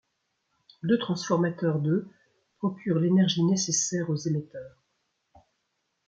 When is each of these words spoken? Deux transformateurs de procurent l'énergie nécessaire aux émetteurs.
Deux 0.81 0.97
transformateurs 0.97 1.77
de 1.77 2.07
procurent 2.57 2.97
l'énergie 2.97 3.43
nécessaire 3.43 4.09
aux 4.09 4.15
émetteurs. 4.15 4.81